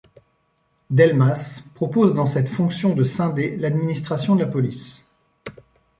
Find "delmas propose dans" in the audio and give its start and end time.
0.89-2.25